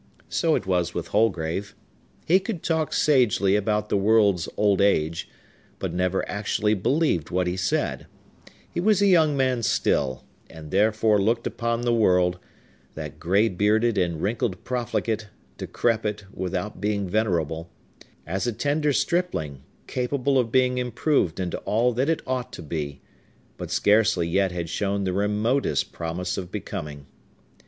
So 0.29 0.55
it 0.55 0.65
was 0.65 0.95
with 0.95 1.09
Holgrave. 1.09 1.75
He 2.25 2.39
could 2.39 2.63
talk 2.63 2.91
sagely 2.91 3.55
about 3.55 3.89
the 3.89 3.97
world's 3.97 4.49
old 4.57 4.81
age, 4.81 5.29
but 5.77 5.93
never 5.93 6.27
actually 6.27 6.73
believed 6.73 7.29
what 7.29 7.45
he 7.45 7.55
said; 7.55 8.07
he 8.67 8.79
was 8.79 9.03
a 9.03 9.05
young 9.05 9.37
man 9.37 9.61
still, 9.61 10.23
and 10.49 10.71
therefore 10.71 11.19
looked 11.21 11.45
upon 11.45 11.81
the 11.81 11.93
world—that 11.93 13.19
gray 13.19 13.47
bearded 13.47 13.95
and 13.95 14.23
wrinkled 14.23 14.63
profligate, 14.63 15.27
decrepit, 15.59 16.23
without 16.33 16.81
being 16.81 17.07
venerable—as 17.07 18.47
a 18.47 18.53
tender 18.53 18.93
stripling, 18.93 19.61
capable 19.85 20.39
of 20.39 20.51
being 20.51 20.79
improved 20.79 21.39
into 21.39 21.59
all 21.59 21.93
that 21.93 22.09
it 22.09 22.23
ought 22.25 22.51
to 22.53 22.63
be, 22.63 23.01
but 23.55 23.69
scarcely 23.69 24.27
yet 24.27 24.51
had 24.51 24.67
shown 24.67 25.03
the 25.03 25.13
remotest 25.13 25.91
promise 25.91 26.39
of 26.39 26.51
becoming. 26.51 27.05